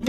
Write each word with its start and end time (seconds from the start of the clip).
Oh 0.00 0.06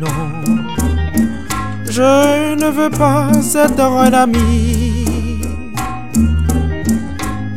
non, 0.00 0.08
je 1.88 2.54
ne 2.56 2.68
veux 2.68 2.90
pas 2.90 3.30
être 3.54 3.80
un 3.80 4.12
ami 4.12 4.87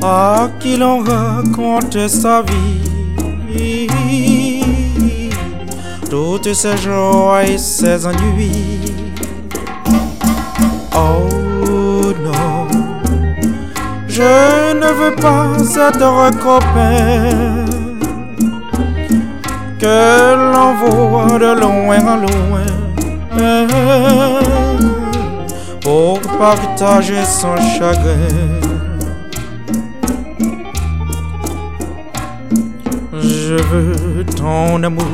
à 0.03 0.49
qui 0.59 0.77
l'on 0.77 1.03
raconte 1.03 2.07
sa 2.07 2.41
vie, 2.41 3.87
toutes 6.09 6.53
ses 6.53 6.77
joies 6.77 7.43
et 7.43 7.57
ses 7.57 8.05
ennuis. 8.05 8.93
Oh 10.95 12.13
non, 12.23 12.67
je 14.07 14.73
ne 14.73 14.87
veux 14.99 15.15
pas 15.15 15.55
être 15.59 16.39
copain 16.39 17.65
que 19.79 20.35
l'on 20.53 20.73
voit 20.75 21.39
de 21.39 21.59
loin 21.59 21.99
en 22.07 22.17
loin 22.17 22.81
pour 25.81 26.19
partager 26.38 27.23
son 27.25 27.55
chagrin. 27.57 28.80
Je 33.23 33.55
veux 33.55 34.25
ton 34.25 34.81
amour, 34.81 35.05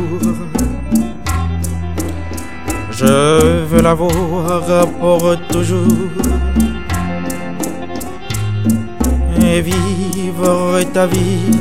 je 2.92 3.66
veux 3.66 3.82
l'avoir 3.82 4.88
pour 5.00 5.36
toujours. 5.50 6.12
Et 9.44 9.62
vivre 9.62 10.82
ta 10.94 11.06
vie. 11.08 11.52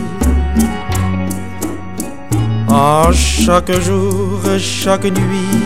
À 2.68 3.10
chaque 3.12 3.72
jour, 3.80 4.40
chaque 4.58 5.04
nuit, 5.04 5.62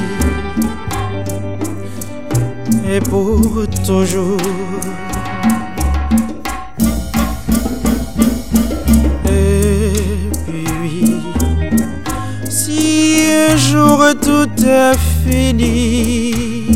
et 2.91 3.01
pour 3.01 3.67
toujours. 3.86 4.39
Tout 14.14 14.50
est 14.64 14.97
fini, 15.25 16.66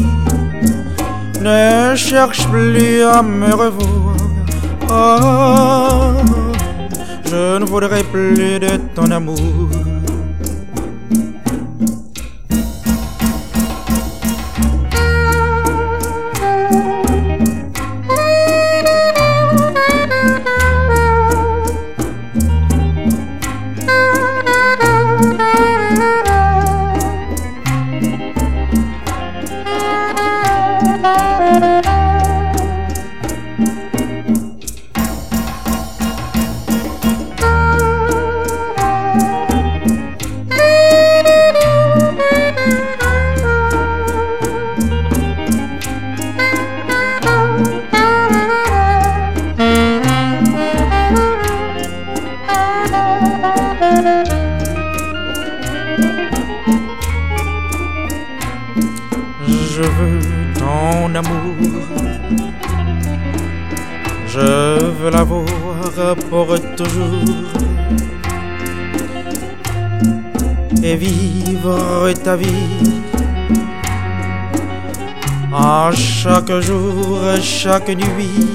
ne 1.40 1.94
cherche 1.96 2.46
plus 2.48 3.02
à 3.02 3.22
me 3.22 3.52
revoir. 3.52 4.16
Ah, 4.90 6.12
je 7.24 7.58
ne 7.58 7.64
voudrais 7.64 8.04
plus 8.04 8.58
de 8.60 8.76
ton 8.94 9.10
amour. 9.10 9.70
Je 64.26 64.78
veux 64.98 65.10
l'avoir 65.10 65.44
pour 66.28 66.48
toujours. 66.74 67.44
Et 70.82 70.96
vivre 70.96 72.12
ta 72.24 72.34
vie. 72.34 72.92
À 75.52 75.90
chaque 75.94 76.50
jour, 76.60 77.20
chaque 77.40 77.90
nuit. 77.90 78.48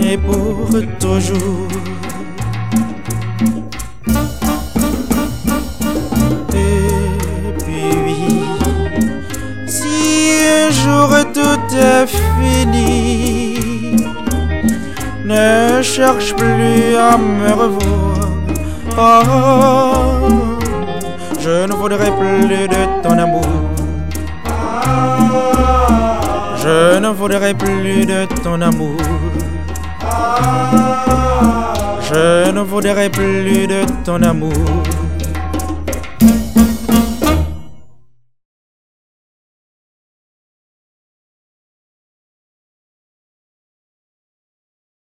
Et 0.00 0.16
pour 0.16 0.70
toujours. 1.00 1.68
Un 10.68 10.70
jour 10.70 11.08
tout 11.32 11.76
est 11.76 12.06
fini, 12.06 13.96
ne 15.24 15.80
cherche 15.82 16.34
plus 16.34 16.94
à 16.96 17.16
me 17.16 17.52
revoir. 17.52 18.28
Ah, 18.98 19.22
je 21.40 21.66
ne 21.66 21.72
voudrais 21.72 22.10
plus 22.10 22.68
de 22.68 23.02
ton 23.02 23.16
amour. 23.18 23.46
Je 26.62 26.98
ne 26.98 27.08
voudrais 27.08 27.54
plus 27.54 28.04
de 28.04 28.26
ton 28.42 28.60
amour. 28.60 29.00
Je 32.10 32.50
ne 32.50 32.60
voudrais 32.60 33.08
plus 33.08 33.66
de 33.66 33.84
ton 34.04 34.22
amour. 34.22 34.52